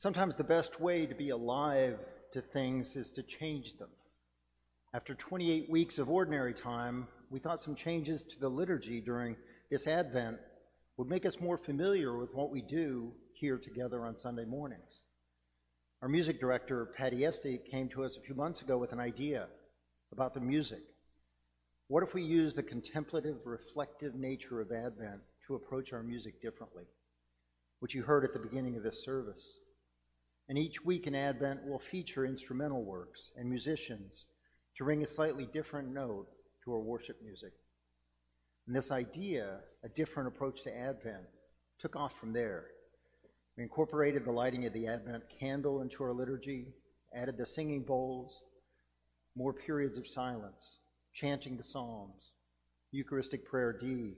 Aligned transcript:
Sometimes 0.00 0.34
the 0.34 0.42
best 0.42 0.80
way 0.80 1.04
to 1.04 1.14
be 1.14 1.28
alive 1.28 1.98
to 2.32 2.40
things 2.40 2.96
is 2.96 3.10
to 3.10 3.22
change 3.22 3.76
them. 3.76 3.90
After 4.94 5.14
28 5.14 5.68
weeks 5.68 5.98
of 5.98 6.08
ordinary 6.08 6.54
time, 6.54 7.06
we 7.28 7.38
thought 7.38 7.60
some 7.60 7.74
changes 7.74 8.22
to 8.22 8.40
the 8.40 8.48
liturgy 8.48 9.02
during 9.02 9.36
this 9.70 9.86
Advent 9.86 10.38
would 10.96 11.10
make 11.10 11.26
us 11.26 11.38
more 11.38 11.58
familiar 11.58 12.16
with 12.16 12.32
what 12.32 12.50
we 12.50 12.62
do 12.62 13.12
here 13.34 13.58
together 13.58 14.06
on 14.06 14.16
Sunday 14.16 14.46
mornings. 14.46 15.00
Our 16.00 16.08
music 16.08 16.40
director, 16.40 16.86
Patty 16.96 17.26
Esty, 17.26 17.60
came 17.70 17.90
to 17.90 18.02
us 18.02 18.16
a 18.16 18.22
few 18.22 18.34
months 18.34 18.62
ago 18.62 18.78
with 18.78 18.92
an 18.92 19.00
idea 19.00 19.48
about 20.12 20.32
the 20.32 20.40
music. 20.40 20.80
What 21.88 22.02
if 22.02 22.14
we 22.14 22.22
use 22.22 22.54
the 22.54 22.62
contemplative, 22.62 23.36
reflective 23.44 24.14
nature 24.14 24.62
of 24.62 24.72
Advent 24.72 25.20
to 25.46 25.56
approach 25.56 25.92
our 25.92 26.02
music 26.02 26.40
differently, 26.40 26.84
which 27.80 27.94
you 27.94 28.02
heard 28.02 28.24
at 28.24 28.32
the 28.32 28.38
beginning 28.38 28.78
of 28.78 28.82
this 28.82 29.04
service? 29.04 29.58
And 30.50 30.58
each 30.58 30.84
week 30.84 31.06
in 31.06 31.14
Advent 31.14 31.64
will 31.64 31.78
feature 31.78 32.26
instrumental 32.26 32.82
works 32.82 33.30
and 33.36 33.48
musicians 33.48 34.24
to 34.76 34.82
ring 34.82 35.00
a 35.00 35.06
slightly 35.06 35.46
different 35.46 35.94
note 35.94 36.26
to 36.64 36.72
our 36.72 36.80
worship 36.80 37.22
music. 37.22 37.52
And 38.66 38.74
this 38.74 38.90
idea, 38.90 39.60
a 39.84 39.88
different 39.88 40.26
approach 40.26 40.64
to 40.64 40.76
Advent, 40.76 41.22
took 41.78 41.94
off 41.94 42.18
from 42.18 42.32
there. 42.32 42.64
We 43.56 43.62
incorporated 43.62 44.24
the 44.24 44.32
lighting 44.32 44.66
of 44.66 44.72
the 44.72 44.88
Advent 44.88 45.22
candle 45.38 45.82
into 45.82 46.02
our 46.02 46.12
liturgy, 46.12 46.74
added 47.14 47.38
the 47.38 47.46
singing 47.46 47.84
bowls, 47.84 48.42
more 49.36 49.52
periods 49.52 49.98
of 49.98 50.08
silence, 50.08 50.78
chanting 51.14 51.58
the 51.58 51.62
Psalms, 51.62 52.32
Eucharistic 52.90 53.46
prayer 53.46 53.72
D. 53.72 54.16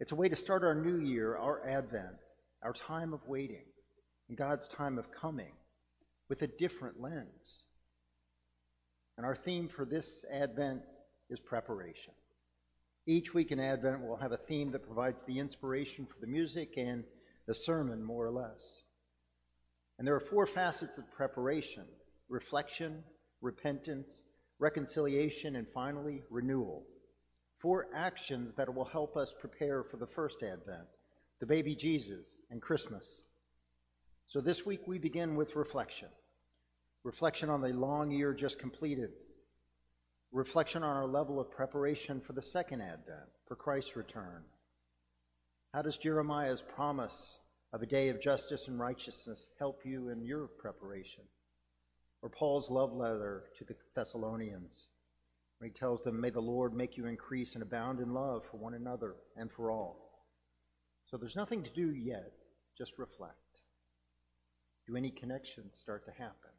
It's 0.00 0.10
a 0.10 0.16
way 0.16 0.28
to 0.28 0.34
start 0.34 0.64
our 0.64 0.74
new 0.74 0.98
year, 0.98 1.36
our 1.36 1.64
Advent, 1.64 2.16
our 2.60 2.72
time 2.72 3.12
of 3.12 3.20
waiting, 3.28 3.62
God's 4.34 4.66
time 4.68 4.98
of 4.98 5.12
coming 5.12 5.52
with 6.28 6.42
a 6.42 6.46
different 6.46 7.00
lens. 7.00 7.62
And 9.16 9.24
our 9.24 9.36
theme 9.36 9.68
for 9.68 9.84
this 9.84 10.24
Advent 10.32 10.82
is 11.30 11.40
preparation. 11.40 12.12
Each 13.06 13.32
week 13.32 13.52
in 13.52 13.60
Advent, 13.60 14.00
we'll 14.02 14.16
have 14.16 14.32
a 14.32 14.36
theme 14.36 14.72
that 14.72 14.86
provides 14.86 15.22
the 15.22 15.38
inspiration 15.38 16.06
for 16.06 16.18
the 16.20 16.26
music 16.26 16.74
and 16.76 17.04
the 17.46 17.54
sermon, 17.54 18.02
more 18.02 18.26
or 18.26 18.32
less. 18.32 18.82
And 19.98 20.06
there 20.06 20.16
are 20.16 20.20
four 20.20 20.46
facets 20.46 20.98
of 20.98 21.10
preparation 21.10 21.84
reflection, 22.28 23.04
repentance, 23.40 24.22
reconciliation, 24.58 25.54
and 25.54 25.68
finally, 25.72 26.22
renewal. 26.28 26.84
Four 27.60 27.86
actions 27.94 28.54
that 28.56 28.74
will 28.74 28.84
help 28.84 29.16
us 29.16 29.32
prepare 29.38 29.84
for 29.84 29.96
the 29.96 30.06
first 30.06 30.42
Advent, 30.42 30.88
the 31.38 31.46
baby 31.46 31.76
Jesus, 31.76 32.38
and 32.50 32.60
Christmas. 32.60 33.22
So 34.28 34.40
this 34.40 34.66
week 34.66 34.80
we 34.86 34.98
begin 34.98 35.36
with 35.36 35.54
reflection. 35.54 36.08
Reflection 37.04 37.48
on 37.48 37.60
the 37.60 37.68
long 37.68 38.10
year 38.10 38.34
just 38.34 38.58
completed. 38.58 39.10
Reflection 40.32 40.82
on 40.82 40.96
our 40.96 41.06
level 41.06 41.38
of 41.38 41.50
preparation 41.50 42.20
for 42.20 42.32
the 42.32 42.42
second 42.42 42.80
Advent, 42.80 43.28
for 43.46 43.54
Christ's 43.54 43.94
return. 43.94 44.42
How 45.72 45.82
does 45.82 45.96
Jeremiah's 45.96 46.60
promise 46.60 47.38
of 47.72 47.82
a 47.82 47.86
day 47.86 48.08
of 48.08 48.20
justice 48.20 48.66
and 48.66 48.80
righteousness 48.80 49.46
help 49.60 49.82
you 49.84 50.08
in 50.08 50.24
your 50.24 50.48
preparation? 50.48 51.22
Or 52.20 52.28
Paul's 52.28 52.68
love 52.68 52.92
letter 52.92 53.44
to 53.58 53.64
the 53.64 53.76
Thessalonians, 53.94 54.88
where 55.58 55.68
he 55.68 55.72
tells 55.72 56.02
them, 56.02 56.20
May 56.20 56.30
the 56.30 56.40
Lord 56.40 56.74
make 56.74 56.96
you 56.96 57.06
increase 57.06 57.54
and 57.54 57.62
abound 57.62 58.00
in 58.00 58.12
love 58.12 58.42
for 58.50 58.56
one 58.56 58.74
another 58.74 59.14
and 59.36 59.52
for 59.52 59.70
all. 59.70 60.24
So 61.08 61.16
there's 61.16 61.36
nothing 61.36 61.62
to 61.62 61.70
do 61.70 61.92
yet, 61.94 62.32
just 62.76 62.98
reflect. 62.98 63.45
Do 64.86 64.96
any 64.96 65.10
connections 65.10 65.78
start 65.78 66.04
to 66.04 66.12
happen? 66.12 66.50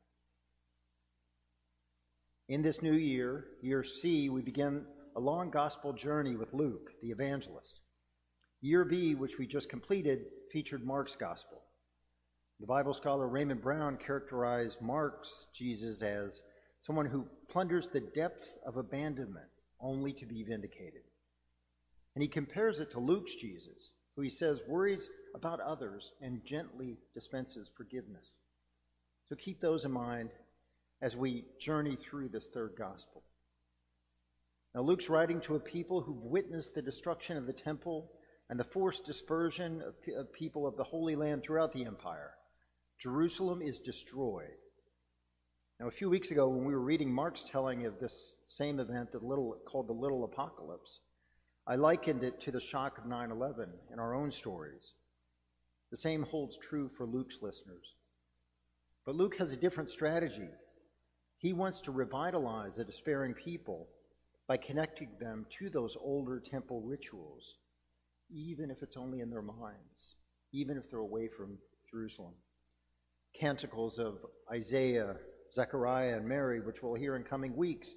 In 2.50 2.61
this 2.61 2.81
new 2.81 2.94
year, 2.94 3.45
year 3.61 3.83
C, 3.83 4.30
we 4.30 4.42
begin 4.42 4.86
a 5.16 5.20
long 5.20 5.49
gospel 5.49 5.93
journey 5.93 6.36
with 6.36 6.54
Luke, 6.54 6.92
the 7.02 7.11
evangelist. 7.11 7.80
Year 8.61 8.83
B, 8.83 9.16
which 9.16 9.37
we 9.37 9.48
just 9.48 9.70
completed, 9.70 10.26
featured 10.52 10.86
Mark's 10.86 11.16
gospel. 11.16 11.61
The 12.60 12.67
Bible 12.67 12.93
scholar 12.93 13.27
Raymond 13.27 13.61
Brown 13.61 13.98
characterized 13.98 14.82
Mark's 14.82 15.45
Jesus 15.54 16.02
as 16.02 16.42
someone 16.80 17.05
who 17.05 17.27
plunders 17.49 17.87
the 17.87 17.99
depths 17.99 18.58
of 18.66 18.77
abandonment 18.77 19.48
only 19.80 20.11
to 20.14 20.26
be 20.26 20.43
vindicated. 20.43 21.04
And 22.16 22.21
he 22.21 22.27
compares 22.27 22.80
it 22.80 22.92
to 22.92 22.99
Luke's 22.99 23.36
Jesus, 23.36 23.92
who 24.16 24.21
he 24.21 24.30
says 24.30 24.60
worries 24.67 25.10
about 25.37 25.61
others 25.61 26.11
and 26.21 26.43
gently 26.43 26.98
dispenses 27.14 27.70
forgiveness. 27.77 28.39
So 29.30 29.36
keep 29.36 29.61
those 29.61 29.86
in 29.86 29.92
mind 29.92 30.31
as 31.02 31.15
we 31.15 31.45
journey 31.59 31.95
through 31.95 32.30
this 32.30 32.48
third 32.48 32.73
gospel. 32.77 33.23
Now, 34.75 34.81
Luke's 34.81 35.09
writing 35.09 35.39
to 35.42 35.55
a 35.55 35.59
people 35.59 36.02
who've 36.02 36.23
witnessed 36.23 36.75
the 36.75 36.81
destruction 36.81 37.37
of 37.37 37.45
the 37.45 37.53
temple 37.53 38.11
and 38.49 38.59
the 38.59 38.64
forced 38.64 39.05
dispersion 39.05 39.81
of, 39.81 39.95
of 40.17 40.33
people 40.33 40.65
of 40.65 40.75
the 40.75 40.83
Holy 40.83 41.15
Land 41.15 41.43
throughout 41.43 41.71
the 41.71 41.86
empire. 41.86 42.31
Jerusalem 42.99 43.61
is 43.61 43.80
destroyed. 43.80 44.58
Now, 45.80 45.87
a 45.87 45.92
few 45.92 46.09
weeks 46.09 46.31
ago, 46.31 46.48
when 46.48 46.65
we 46.65 46.73
were 46.73 46.81
reading 46.81 47.14
Mark's 47.14 47.43
telling 47.43 47.86
of 47.86 47.99
this 47.99 48.33
same 48.48 48.80
event, 48.80 49.11
the 49.11 49.19
little, 49.19 49.58
called 49.67 49.87
the 49.87 49.93
Little 49.93 50.23
Apocalypse, 50.23 50.99
I 51.67 51.75
likened 51.75 52.23
it 52.23 52.42
to 52.42 52.52
the 52.52 52.59
shock 52.59 52.98
of 52.98 53.05
9 53.05 53.30
11 53.30 53.69
in 53.93 53.99
our 53.99 54.15
own 54.15 54.31
stories. 54.31 54.93
The 55.92 55.98
same 55.98 56.23
holds 56.23 56.58
true 56.58 56.89
for 56.89 57.05
Luke's 57.05 57.39
listeners. 57.42 57.95
But 59.05 59.15
Luke 59.15 59.37
has 59.37 59.52
a 59.52 59.58
different 59.58 59.89
strategy. 59.89 60.49
He 61.37 61.53
wants 61.53 61.80
to 61.81 61.92
revitalize 61.92 62.80
a 62.80 62.83
despairing 62.83 63.33
people 63.33 63.87
by 64.48 64.58
connecting 64.58 65.09
them 65.20 65.45
to 65.59 65.70
those 65.70 65.95
older 65.99 66.39
temple 66.39 66.81
rituals, 66.81 67.55
even 68.30 68.70
if 68.71 68.81
it's 68.81 68.98
only 68.98 69.21
in 69.21 69.30
their 69.30 69.42
minds, 69.42 70.15
even 70.53 70.77
if 70.77 70.89
they're 70.89 70.99
away 70.99 71.27
from 71.27 71.58
Jerusalem 71.89 72.33
canticles 73.39 73.99
of 73.99 74.17
Isaiah, 74.52 75.15
Zechariah, 75.54 76.17
and 76.17 76.27
Mary, 76.27 76.59
which 76.59 76.81
we'll 76.81 76.95
hear 76.95 77.15
in 77.15 77.23
coming 77.23 77.55
weeks, 77.55 77.93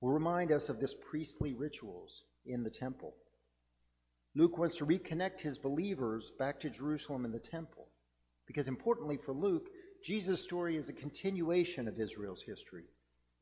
will 0.00 0.10
remind 0.10 0.52
us 0.52 0.68
of 0.68 0.80
this 0.80 0.94
priestly 1.08 1.54
rituals 1.54 2.24
in 2.46 2.62
the 2.62 2.70
temple. 2.70 3.14
Luke 4.34 4.58
wants 4.58 4.76
to 4.76 4.86
reconnect 4.86 5.40
his 5.40 5.58
believers 5.58 6.32
back 6.38 6.60
to 6.60 6.70
Jerusalem 6.70 7.24
and 7.24 7.34
the 7.34 7.38
temple. 7.38 7.88
Because 8.46 8.68
importantly 8.68 9.16
for 9.16 9.32
Luke, 9.32 9.68
Jesus' 10.04 10.42
story 10.42 10.76
is 10.76 10.88
a 10.88 10.92
continuation 10.92 11.88
of 11.88 12.00
Israel's 12.00 12.42
history. 12.42 12.84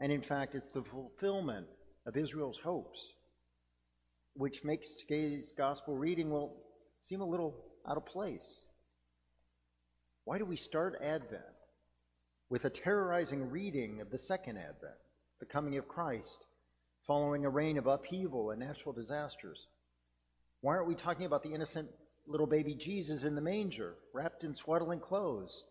And 0.01 0.13
in 0.13 0.23
fact, 0.23 0.55
it's 0.55 0.69
the 0.69 0.83
fulfillment 0.83 1.67
of 2.07 2.17
Israel's 2.17 2.59
hopes, 2.59 3.15
which 4.35 4.65
makes 4.65 4.95
today's 4.95 5.53
gospel 5.57 5.97
reading, 5.97 6.31
well, 6.31 6.55
seem 7.03 7.21
a 7.21 7.27
little 7.27 7.55
out 7.89 7.97
of 7.97 8.07
place. 8.07 8.61
Why 10.25 10.39
do 10.39 10.45
we 10.45 10.57
start 10.57 11.01
Advent 11.03 11.43
with 12.51 12.65
a 12.65 12.71
terrorizing 12.71 13.51
reading 13.51 14.01
of 14.01 14.11
the 14.11 14.19
second 14.19 14.59
Advent, 14.59 14.95
the 15.41 15.47
coming 15.47 15.77
of 15.79 15.89
Christ, 15.89 16.45
following 17.07 17.45
a 17.45 17.51
reign 17.51 17.79
of 17.79 17.87
upheaval 17.87 18.51
and 18.51 18.61
natural 18.61 18.93
disasters? 18.93 19.67
Why 20.61 20.75
aren't 20.75 20.89
we 20.89 20.95
talking 20.95 21.27
about 21.27 21.43
the 21.43 21.53
innocent 21.55 21.89
little 22.27 22.47
baby 22.47 22.75
Jesus 22.75 23.25
in 23.25 23.35
the 23.35 23.41
manger, 23.41 23.95
wrapped 24.13 24.45
in 24.45 24.55
swaddling 24.55 25.01
clothes? 25.01 25.65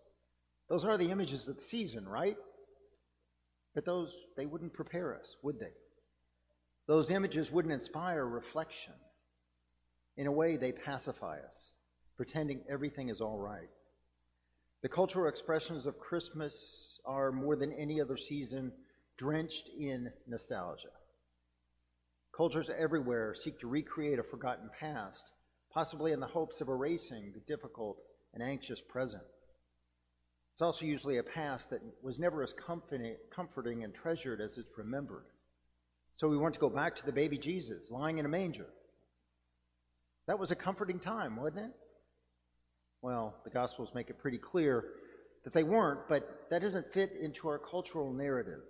Those 0.70 0.86
are 0.86 0.98
the 0.98 1.12
images 1.12 1.48
of 1.48 1.58
the 1.58 1.64
season, 1.64 2.08
right? 2.08 2.38
But 3.76 3.86
those, 3.86 4.12
they 4.36 4.46
wouldn't 4.46 4.74
prepare 4.74 5.16
us, 5.16 5.36
would 5.44 5.60
they? 5.60 5.74
Those 6.88 7.12
images 7.12 7.52
wouldn't 7.52 7.74
inspire 7.74 8.26
reflection. 8.26 8.94
In 10.16 10.28
a 10.28 10.32
way, 10.32 10.58
they 10.58 10.72
pacify 10.72 11.38
us, 11.40 11.72
pretending 12.16 12.62
everything 12.70 13.10
is 13.10 13.22
all 13.22 13.38
right. 13.38 13.70
The 14.82 14.90
cultural 14.90 15.28
expressions 15.28 15.86
of 15.86 16.00
Christmas 16.00 17.00
are 17.06 17.32
more 17.32 17.56
than 17.56 17.74
any 17.74 18.00
other 18.02 18.18
season 18.18 18.72
drenched 19.18 19.70
in 19.78 20.12
nostalgia. 20.28 20.97
Cultures 22.38 22.70
everywhere 22.78 23.34
seek 23.34 23.60
to 23.60 23.68
recreate 23.68 24.20
a 24.20 24.24
forgotten 24.24 24.70
past, 24.80 25.24
possibly 25.74 26.12
in 26.12 26.20
the 26.20 26.28
hopes 26.28 26.62
of 26.62 26.70
erasing 26.70 27.34
the 27.34 27.40
difficult 27.52 27.98
and 28.36 28.44
anxious 28.44 28.80
present. 28.80 29.24
It's 30.54 30.62
also 30.62 30.86
usually 30.86 31.18
a 31.18 31.24
past 31.24 31.72
that 31.72 31.82
was 32.04 32.20
never 32.20 32.44
as 32.44 32.54
comforting 32.54 33.84
and 33.84 33.94
treasured 33.94 34.40
as 34.40 34.60
it's 34.60 34.78
remembered. 34.78 35.26
So 36.14 36.28
we 36.28 36.38
want 36.38 36.54
to 36.54 36.60
go 36.60 36.70
back 36.70 36.96
to 36.98 37.06
the 37.06 37.12
baby 37.12 37.40
Jesus 37.40 37.90
lying 37.90 38.20
in 38.20 38.26
a 38.26 38.30
manger. 38.30 38.68
That 40.28 40.38
was 40.38 40.52
a 40.52 40.56
comforting 40.56 41.00
time, 41.00 41.38
wasn't 41.38 41.66
it? 41.66 41.72
Well, 43.02 43.36
the 43.46 43.50
Gospels 43.50 43.94
make 43.96 44.12
it 44.12 44.20
pretty 44.20 44.38
clear 44.38 44.86
that 45.44 45.54
they 45.54 45.64
weren't, 45.64 46.08
but 46.08 46.46
that 46.52 46.62
doesn't 46.62 46.94
fit 46.94 47.14
into 47.20 47.48
our 47.48 47.58
cultural 47.58 48.14
narrative. 48.14 48.62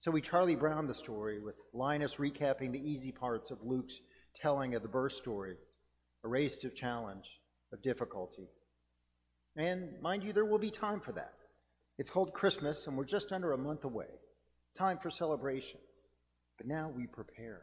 So 0.00 0.12
we 0.12 0.20
Charlie 0.20 0.54
Brown 0.54 0.86
the 0.86 0.94
story 0.94 1.40
with 1.40 1.56
Linus 1.74 2.16
recapping 2.16 2.70
the 2.70 2.78
easy 2.78 3.10
parts 3.10 3.50
of 3.50 3.58
Luke's 3.64 3.98
telling 4.40 4.76
of 4.76 4.82
the 4.82 4.88
birth 4.88 5.12
story, 5.12 5.56
a 6.24 6.28
race 6.28 6.62
of 6.62 6.72
challenge, 6.72 7.24
of 7.72 7.82
difficulty. 7.82 8.46
And 9.56 10.00
mind 10.00 10.22
you, 10.22 10.32
there 10.32 10.44
will 10.44 10.60
be 10.60 10.70
time 10.70 11.00
for 11.00 11.10
that. 11.12 11.34
It's 11.98 12.10
called 12.10 12.32
Christmas, 12.32 12.86
and 12.86 12.96
we're 12.96 13.04
just 13.04 13.32
under 13.32 13.52
a 13.52 13.58
month 13.58 13.82
away. 13.82 14.06
Time 14.76 14.98
for 14.98 15.10
celebration. 15.10 15.80
But 16.58 16.68
now 16.68 16.92
we 16.94 17.08
prepare, 17.08 17.62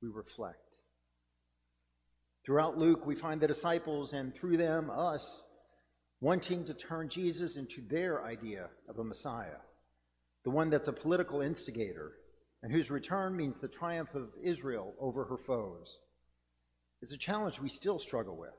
we 0.00 0.10
reflect. 0.10 0.78
Throughout 2.46 2.78
Luke, 2.78 3.04
we 3.04 3.16
find 3.16 3.40
the 3.40 3.48
disciples, 3.48 4.12
and 4.12 4.32
through 4.32 4.58
them, 4.58 4.90
us, 4.90 5.42
wanting 6.20 6.64
to 6.66 6.74
turn 6.74 7.08
Jesus 7.08 7.56
into 7.56 7.82
their 7.88 8.24
idea 8.24 8.68
of 8.88 9.00
a 9.00 9.04
Messiah, 9.04 9.58
the 10.44 10.50
one 10.50 10.70
that's 10.70 10.88
a 10.88 10.92
political 10.92 11.40
instigator, 11.40 12.12
and 12.62 12.72
whose 12.72 12.90
return 12.90 13.36
means 13.36 13.56
the 13.56 13.68
triumph 13.68 14.14
of 14.14 14.30
Israel 14.42 14.94
over 15.00 15.24
her 15.24 15.38
foes. 15.38 15.98
It's 17.00 17.12
a 17.12 17.18
challenge 17.18 17.60
we 17.60 17.68
still 17.68 17.98
struggle 17.98 18.36
with. 18.36 18.50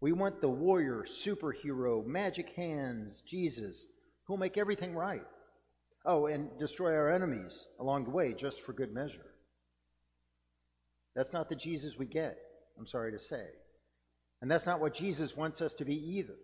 We 0.00 0.12
want 0.12 0.40
the 0.40 0.48
warrior, 0.48 1.04
superhero, 1.08 2.04
magic 2.04 2.50
hands, 2.50 3.22
Jesus, 3.28 3.84
who'll 4.24 4.36
make 4.36 4.56
everything 4.56 4.94
right. 4.94 5.24
Oh, 6.04 6.26
and 6.26 6.50
destroy 6.58 6.94
our 6.94 7.10
enemies 7.10 7.66
along 7.80 8.04
the 8.04 8.10
way 8.10 8.32
just 8.32 8.62
for 8.62 8.72
good 8.72 8.92
measure. 8.92 9.26
That's 11.16 11.32
not 11.32 11.48
the 11.48 11.56
Jesus 11.56 11.98
we 11.98 12.06
get, 12.06 12.36
I'm 12.78 12.86
sorry 12.86 13.10
to 13.12 13.18
say. 13.18 13.44
And 14.40 14.50
that's 14.50 14.66
not 14.66 14.80
what 14.80 14.94
Jesus 14.94 15.36
wants 15.36 15.60
us 15.60 15.74
to 15.74 15.84
be 15.84 15.96
either. 16.16 16.36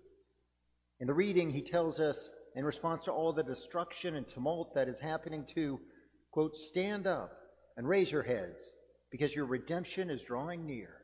In 0.99 1.07
the 1.07 1.15
reading, 1.15 1.51
he 1.51 1.63
tells 1.63 2.01
us, 2.01 2.29
in 2.55 2.65
response 2.65 3.05
to 3.05 3.13
all 3.13 3.33
the 3.33 3.43
destruction 3.43 4.17
and 4.17 4.29
tumult 4.29 4.75
that 4.75 4.89
is 4.89 4.99
happening, 4.99 5.45
to, 5.55 5.81
quote, 6.31 6.57
stand 6.57 7.07
up 7.07 7.33
and 7.77 7.89
raise 7.89 8.13
your 8.13 8.23
heads, 8.23 8.63
because 9.11 9.35
your 9.35 9.47
redemption 9.47 10.11
is 10.11 10.23
drawing 10.23 10.67
near. 10.67 11.03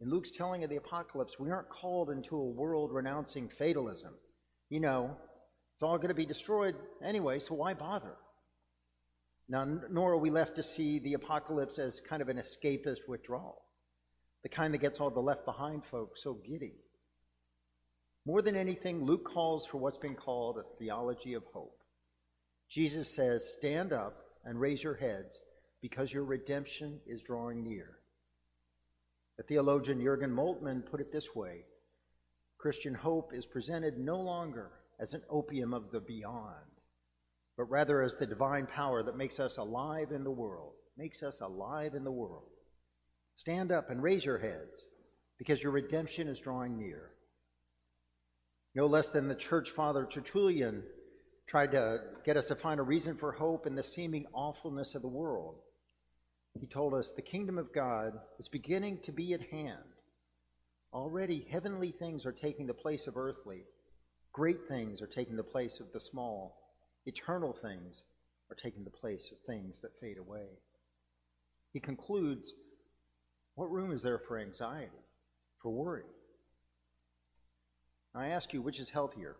In 0.00 0.10
Luke's 0.10 0.30
telling 0.30 0.64
of 0.64 0.70
the 0.70 0.76
apocalypse, 0.76 1.38
we 1.38 1.50
aren't 1.50 1.68
called 1.68 2.10
into 2.10 2.36
a 2.36 2.50
world 2.50 2.90
renouncing 2.92 3.48
fatalism. 3.48 4.14
You 4.68 4.80
know, 4.80 5.16
it's 5.74 5.82
all 5.82 5.96
going 5.96 6.08
to 6.08 6.14
be 6.14 6.26
destroyed 6.26 6.74
anyway, 7.04 7.38
so 7.38 7.54
why 7.54 7.74
bother? 7.74 8.16
Now, 9.48 9.64
nor 9.90 10.12
are 10.12 10.18
we 10.18 10.30
left 10.30 10.56
to 10.56 10.62
see 10.62 11.00
the 11.00 11.14
apocalypse 11.14 11.78
as 11.78 12.00
kind 12.00 12.22
of 12.22 12.28
an 12.28 12.38
escapist 12.38 13.08
withdrawal, 13.08 13.62
the 14.42 14.48
kind 14.48 14.72
that 14.72 14.78
gets 14.78 15.00
all 15.00 15.10
the 15.10 15.20
left 15.20 15.44
behind 15.44 15.84
folks 15.84 16.22
so 16.22 16.34
giddy. 16.34 16.74
More 18.26 18.42
than 18.42 18.56
anything, 18.56 19.04
Luke 19.04 19.24
calls 19.24 19.66
for 19.66 19.78
what's 19.78 19.96
been 19.96 20.14
called 20.14 20.58
a 20.58 20.78
theology 20.78 21.34
of 21.34 21.44
hope. 21.52 21.78
Jesus 22.68 23.08
says, 23.08 23.54
Stand 23.56 23.92
up 23.92 24.16
and 24.44 24.60
raise 24.60 24.82
your 24.82 24.94
heads 24.94 25.40
because 25.80 26.12
your 26.12 26.24
redemption 26.24 27.00
is 27.06 27.22
drawing 27.22 27.64
near. 27.64 27.96
The 29.38 29.42
theologian 29.44 30.02
Jurgen 30.02 30.30
Moltmann 30.30 30.84
put 30.84 31.00
it 31.00 31.10
this 31.12 31.34
way 31.34 31.64
Christian 32.58 32.94
hope 32.94 33.32
is 33.34 33.46
presented 33.46 33.98
no 33.98 34.20
longer 34.20 34.70
as 35.00 35.14
an 35.14 35.22
opium 35.30 35.72
of 35.72 35.90
the 35.90 36.00
beyond, 36.00 36.66
but 37.56 37.70
rather 37.70 38.02
as 38.02 38.16
the 38.16 38.26
divine 38.26 38.66
power 38.66 39.02
that 39.02 39.16
makes 39.16 39.40
us 39.40 39.56
alive 39.56 40.12
in 40.12 40.24
the 40.24 40.30
world, 40.30 40.74
makes 40.98 41.22
us 41.22 41.40
alive 41.40 41.94
in 41.94 42.04
the 42.04 42.12
world. 42.12 42.50
Stand 43.36 43.72
up 43.72 43.88
and 43.88 44.02
raise 44.02 44.26
your 44.26 44.38
heads 44.38 44.88
because 45.38 45.62
your 45.62 45.72
redemption 45.72 46.28
is 46.28 46.38
drawing 46.38 46.78
near. 46.78 47.12
No 48.74 48.86
less 48.86 49.10
than 49.10 49.28
the 49.28 49.34
church 49.34 49.70
father 49.70 50.06
Tertullian 50.06 50.84
tried 51.46 51.72
to 51.72 52.00
get 52.24 52.36
us 52.36 52.48
to 52.48 52.54
find 52.54 52.78
a 52.78 52.84
reason 52.84 53.16
for 53.16 53.32
hope 53.32 53.66
in 53.66 53.74
the 53.74 53.82
seeming 53.82 54.26
awfulness 54.32 54.94
of 54.94 55.02
the 55.02 55.08
world. 55.08 55.56
He 56.58 56.66
told 56.66 56.94
us 56.94 57.10
the 57.10 57.22
kingdom 57.22 57.58
of 57.58 57.72
God 57.72 58.12
is 58.38 58.48
beginning 58.48 58.98
to 59.02 59.12
be 59.12 59.34
at 59.34 59.42
hand. 59.50 59.78
Already, 60.92 61.46
heavenly 61.50 61.90
things 61.90 62.26
are 62.26 62.32
taking 62.32 62.66
the 62.66 62.74
place 62.74 63.06
of 63.06 63.16
earthly. 63.16 63.64
Great 64.32 64.68
things 64.68 65.02
are 65.02 65.06
taking 65.06 65.36
the 65.36 65.42
place 65.42 65.80
of 65.80 65.92
the 65.92 66.00
small. 66.00 66.56
Eternal 67.06 67.52
things 67.52 68.02
are 68.50 68.56
taking 68.56 68.84
the 68.84 68.90
place 68.90 69.30
of 69.32 69.38
things 69.46 69.80
that 69.80 69.98
fade 70.00 70.18
away. 70.18 70.46
He 71.72 71.80
concludes 71.80 72.52
What 73.54 73.70
room 73.70 73.92
is 73.92 74.02
there 74.02 74.18
for 74.18 74.38
anxiety, 74.38 74.90
for 75.60 75.70
worry? 75.70 76.04
I 78.14 78.28
ask 78.28 78.52
you, 78.52 78.60
which 78.60 78.80
is 78.80 78.90
healthier? 78.90 79.36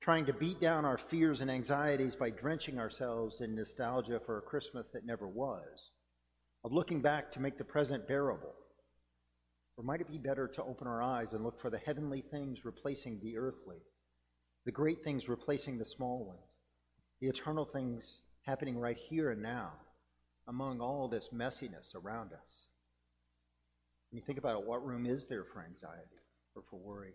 Trying 0.00 0.26
to 0.26 0.32
beat 0.32 0.60
down 0.60 0.84
our 0.84 0.98
fears 0.98 1.40
and 1.40 1.50
anxieties 1.50 2.14
by 2.14 2.30
drenching 2.30 2.78
ourselves 2.78 3.40
in 3.40 3.54
nostalgia 3.54 4.20
for 4.20 4.38
a 4.38 4.42
Christmas 4.42 4.90
that 4.90 5.06
never 5.06 5.26
was, 5.26 5.90
of 6.64 6.72
looking 6.72 7.00
back 7.00 7.32
to 7.32 7.40
make 7.40 7.56
the 7.56 7.64
present 7.64 8.06
bearable? 8.06 8.54
Or 9.76 9.84
might 9.84 10.02
it 10.02 10.10
be 10.10 10.18
better 10.18 10.46
to 10.46 10.64
open 10.64 10.86
our 10.86 11.02
eyes 11.02 11.32
and 11.32 11.42
look 11.42 11.58
for 11.58 11.70
the 11.70 11.78
heavenly 11.78 12.20
things 12.20 12.64
replacing 12.64 13.18
the 13.20 13.38
earthly, 13.38 13.78
the 14.66 14.72
great 14.72 15.02
things 15.02 15.28
replacing 15.28 15.78
the 15.78 15.84
small 15.84 16.26
ones, 16.26 16.60
the 17.20 17.28
eternal 17.28 17.64
things 17.64 18.20
happening 18.42 18.78
right 18.78 18.98
here 18.98 19.30
and 19.30 19.42
now 19.42 19.72
among 20.48 20.80
all 20.80 21.08
this 21.08 21.30
messiness 21.32 21.94
around 21.94 22.32
us? 22.32 22.66
When 24.10 24.18
you 24.18 24.22
think 24.22 24.38
about 24.38 24.60
it, 24.60 24.66
what 24.66 24.84
room 24.84 25.06
is 25.06 25.26
there 25.28 25.44
for 25.44 25.62
anxiety 25.62 26.20
or 26.54 26.62
for 26.68 26.76
worry? 26.76 27.14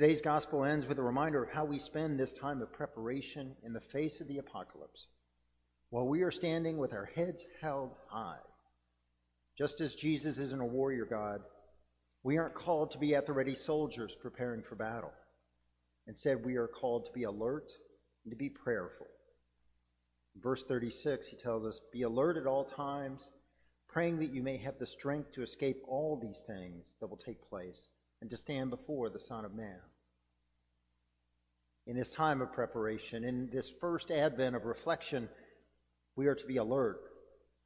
Today's 0.00 0.22
gospel 0.22 0.64
ends 0.64 0.86
with 0.86 0.98
a 0.98 1.02
reminder 1.02 1.42
of 1.42 1.50
how 1.50 1.66
we 1.66 1.78
spend 1.78 2.18
this 2.18 2.32
time 2.32 2.62
of 2.62 2.72
preparation 2.72 3.54
in 3.62 3.74
the 3.74 3.82
face 3.82 4.22
of 4.22 4.28
the 4.28 4.38
apocalypse 4.38 5.08
while 5.90 6.06
we 6.06 6.22
are 6.22 6.30
standing 6.30 6.78
with 6.78 6.94
our 6.94 7.04
heads 7.04 7.44
held 7.60 7.90
high. 8.08 8.38
Just 9.58 9.82
as 9.82 9.94
Jesus 9.94 10.38
isn't 10.38 10.62
a 10.62 10.64
warrior 10.64 11.04
God, 11.04 11.42
we 12.22 12.38
aren't 12.38 12.54
called 12.54 12.90
to 12.92 12.98
be 12.98 13.14
at 13.14 13.26
the 13.26 13.34
ready 13.34 13.54
soldiers 13.54 14.16
preparing 14.22 14.62
for 14.62 14.74
battle. 14.74 15.12
Instead, 16.06 16.46
we 16.46 16.56
are 16.56 16.66
called 16.66 17.04
to 17.04 17.12
be 17.12 17.24
alert 17.24 17.70
and 18.24 18.30
to 18.30 18.36
be 18.38 18.48
prayerful. 18.48 19.06
In 20.34 20.40
verse 20.40 20.62
36, 20.62 21.26
he 21.26 21.36
tells 21.36 21.66
us, 21.66 21.78
Be 21.92 22.04
alert 22.04 22.38
at 22.38 22.46
all 22.46 22.64
times, 22.64 23.28
praying 23.86 24.18
that 24.20 24.32
you 24.32 24.42
may 24.42 24.56
have 24.56 24.78
the 24.78 24.86
strength 24.86 25.30
to 25.32 25.42
escape 25.42 25.82
all 25.86 26.16
these 26.16 26.40
things 26.46 26.92
that 27.00 27.08
will 27.08 27.18
take 27.18 27.46
place 27.50 27.88
and 28.22 28.30
to 28.30 28.38
stand 28.38 28.70
before 28.70 29.10
the 29.10 29.20
Son 29.20 29.44
of 29.44 29.54
Man. 29.54 29.80
In 31.90 31.96
this 31.96 32.12
time 32.12 32.40
of 32.40 32.52
preparation, 32.52 33.24
in 33.24 33.50
this 33.52 33.68
first 33.68 34.12
advent 34.12 34.54
of 34.54 34.64
reflection, 34.64 35.28
we 36.14 36.28
are 36.28 36.36
to 36.36 36.46
be 36.46 36.58
alert 36.58 37.00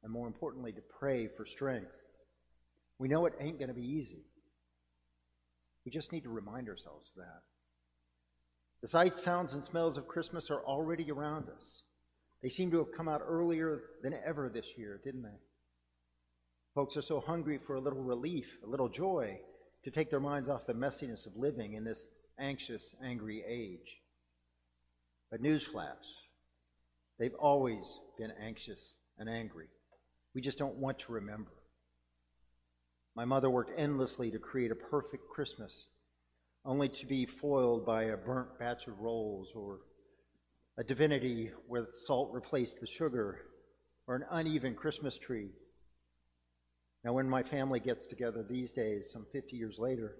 and, 0.01 0.11
more 0.11 0.25
importantly, 0.25 0.71
to 0.71 0.81
pray 0.97 1.27
for 1.27 1.45
strength. 1.45 1.91
We 2.97 3.07
know 3.07 3.27
it 3.27 3.35
ain't 3.39 3.59
going 3.59 3.67
to 3.67 3.75
be 3.75 3.85
easy. 3.87 4.25
We 5.85 5.91
just 5.91 6.11
need 6.11 6.23
to 6.23 6.31
remind 6.31 6.69
ourselves 6.69 7.11
of 7.15 7.21
that. 7.21 7.43
The 8.81 8.87
sights, 8.87 9.21
sounds, 9.21 9.53
and 9.53 9.63
smells 9.63 9.95
of 9.95 10.07
Christmas 10.07 10.49
are 10.49 10.65
already 10.65 11.11
around 11.11 11.47
us. 11.55 11.83
They 12.41 12.49
seem 12.49 12.71
to 12.71 12.79
have 12.79 12.97
come 12.97 13.07
out 13.07 13.21
earlier 13.23 13.83
than 14.01 14.15
ever 14.25 14.49
this 14.49 14.69
year, 14.75 14.99
didn't 15.03 15.21
they? 15.21 15.37
Folks 16.73 16.97
are 16.97 17.03
so 17.03 17.19
hungry 17.19 17.59
for 17.59 17.75
a 17.75 17.79
little 17.79 18.01
relief, 18.01 18.57
a 18.65 18.67
little 18.67 18.89
joy, 18.89 19.37
to 19.83 19.91
take 19.91 20.09
their 20.09 20.19
minds 20.19 20.49
off 20.49 20.65
the 20.65 20.73
messiness 20.73 21.27
of 21.27 21.37
living 21.37 21.73
in 21.73 21.83
this 21.83 22.07
anxious, 22.39 22.95
angry 23.03 23.43
age. 23.47 24.01
But 25.31 25.41
newsflash, 25.41 26.05
they've 27.19 27.33
always 27.35 27.99
been 28.17 28.31
anxious 28.39 28.95
and 29.17 29.29
angry. 29.29 29.67
We 30.33 30.41
just 30.41 30.57
don't 30.57 30.77
want 30.77 30.99
to 30.99 31.13
remember. 31.13 31.51
My 33.15 33.25
mother 33.25 33.49
worked 33.49 33.71
endlessly 33.77 34.31
to 34.31 34.39
create 34.39 34.71
a 34.71 34.75
perfect 34.75 35.29
Christmas, 35.29 35.87
only 36.65 36.89
to 36.89 37.05
be 37.05 37.25
foiled 37.25 37.85
by 37.85 38.03
a 38.03 38.17
burnt 38.17 38.59
batch 38.59 38.87
of 38.87 38.99
rolls 38.99 39.49
or 39.55 39.79
a 40.77 40.83
divinity 40.83 41.51
where 41.67 41.87
salt 41.93 42.33
replaced 42.33 42.79
the 42.79 42.87
sugar 42.87 43.39
or 44.07 44.15
an 44.15 44.25
uneven 44.29 44.75
Christmas 44.75 45.17
tree 45.17 45.51
now, 47.05 47.13
when 47.13 47.29
my 47.29 47.43
family 47.43 47.79
gets 47.79 48.07
together 48.07 48.41
these 48.41 48.71
days, 48.71 49.11
some 49.11 49.27
50 49.31 49.55
years 49.55 49.77
later, 49.77 50.15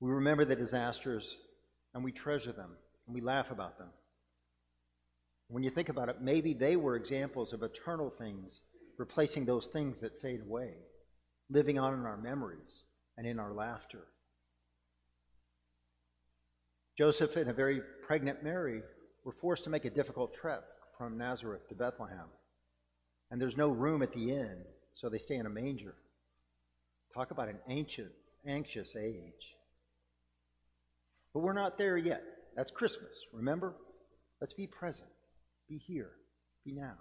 we 0.00 0.10
remember 0.10 0.44
the 0.44 0.54
disasters 0.54 1.34
and 1.94 2.04
we 2.04 2.12
treasure 2.12 2.52
them 2.52 2.76
and 3.06 3.14
we 3.14 3.22
laugh 3.22 3.50
about 3.50 3.78
them. 3.78 3.88
When 5.54 5.62
you 5.62 5.70
think 5.70 5.88
about 5.88 6.08
it, 6.08 6.20
maybe 6.20 6.52
they 6.52 6.74
were 6.74 6.96
examples 6.96 7.52
of 7.52 7.62
eternal 7.62 8.10
things 8.10 8.62
replacing 8.98 9.44
those 9.44 9.66
things 9.66 10.00
that 10.00 10.20
fade 10.20 10.40
away, 10.40 10.72
living 11.48 11.78
on 11.78 11.94
in 11.94 12.00
our 12.06 12.16
memories 12.16 12.82
and 13.16 13.24
in 13.24 13.38
our 13.38 13.52
laughter. 13.52 14.00
Joseph 16.98 17.36
and 17.36 17.48
a 17.50 17.52
very 17.52 17.80
pregnant 18.04 18.42
Mary 18.42 18.82
were 19.24 19.36
forced 19.40 19.62
to 19.62 19.70
make 19.70 19.84
a 19.84 19.90
difficult 19.90 20.34
trip 20.34 20.64
from 20.98 21.16
Nazareth 21.16 21.68
to 21.68 21.76
Bethlehem. 21.76 22.26
And 23.30 23.40
there's 23.40 23.56
no 23.56 23.68
room 23.68 24.02
at 24.02 24.12
the 24.12 24.32
inn 24.32 24.58
so 24.96 25.08
they 25.08 25.18
stay 25.18 25.36
in 25.36 25.46
a 25.46 25.50
manger. 25.50 25.94
Talk 27.14 27.30
about 27.30 27.48
an 27.48 27.60
ancient, 27.68 28.10
anxious 28.44 28.96
age. 28.96 29.54
But 31.32 31.44
we're 31.44 31.52
not 31.52 31.78
there 31.78 31.96
yet. 31.96 32.24
That's 32.56 32.72
Christmas, 32.72 33.12
remember? 33.32 33.76
Let's 34.40 34.52
be 34.52 34.66
present, 34.66 35.08
be 35.68 35.78
here, 35.78 36.10
be 36.64 36.72
now. 36.72 36.96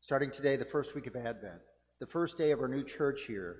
Starting 0.00 0.30
today, 0.30 0.56
the 0.56 0.64
first 0.64 0.94
week 0.94 1.06
of 1.06 1.16
Advent, 1.16 1.60
the 2.00 2.06
first 2.06 2.38
day 2.38 2.50
of 2.50 2.60
our 2.60 2.68
new 2.68 2.82
church 2.82 3.24
here, 3.26 3.58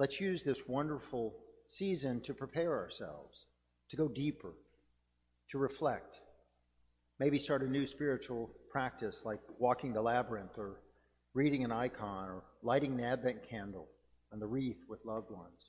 Let's 0.00 0.18
use 0.18 0.42
this 0.42 0.66
wonderful 0.66 1.34
season 1.68 2.22
to 2.22 2.32
prepare 2.32 2.72
ourselves, 2.72 3.44
to 3.90 3.96
go 3.96 4.08
deeper, 4.08 4.54
to 5.50 5.58
reflect. 5.58 6.20
Maybe 7.18 7.38
start 7.38 7.62
a 7.62 7.68
new 7.68 7.86
spiritual 7.86 8.50
practice 8.70 9.20
like 9.26 9.40
walking 9.58 9.92
the 9.92 10.00
labyrinth 10.00 10.56
or 10.56 10.80
reading 11.34 11.64
an 11.64 11.70
icon 11.70 12.30
or 12.30 12.44
lighting 12.62 12.94
an 12.94 13.04
Advent 13.04 13.46
candle 13.46 13.88
and 14.32 14.40
the 14.40 14.46
wreath 14.46 14.78
with 14.88 15.04
loved 15.04 15.30
ones. 15.30 15.68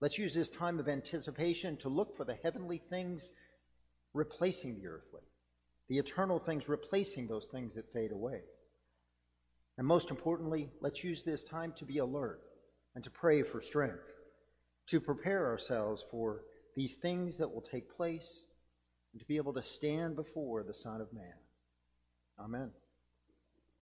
Let's 0.00 0.16
use 0.16 0.32
this 0.32 0.48
time 0.48 0.80
of 0.80 0.88
anticipation 0.88 1.76
to 1.82 1.90
look 1.90 2.16
for 2.16 2.24
the 2.24 2.38
heavenly 2.42 2.80
things 2.88 3.28
replacing 4.14 4.74
the 4.74 4.86
earthly, 4.86 5.22
the 5.88 5.98
eternal 5.98 6.38
things 6.38 6.68
replacing 6.68 7.26
those 7.26 7.46
things 7.46 7.74
that 7.74 7.92
fade 7.92 8.12
away. 8.12 8.40
And 9.78 9.86
most 9.86 10.10
importantly, 10.10 10.70
let's 10.80 11.02
use 11.02 11.22
this 11.22 11.44
time 11.44 11.72
to 11.76 11.84
be 11.84 11.98
alert 11.98 12.40
and 12.94 13.02
to 13.04 13.10
pray 13.10 13.42
for 13.42 13.60
strength, 13.60 14.04
to 14.88 15.00
prepare 15.00 15.46
ourselves 15.46 16.04
for 16.10 16.42
these 16.76 16.96
things 16.96 17.36
that 17.36 17.52
will 17.52 17.62
take 17.62 17.94
place, 17.94 18.44
and 19.12 19.20
to 19.20 19.26
be 19.26 19.36
able 19.36 19.52
to 19.54 19.62
stand 19.62 20.16
before 20.16 20.62
the 20.62 20.74
Son 20.74 21.00
of 21.00 21.12
Man. 21.12 21.34
Amen. 22.38 22.70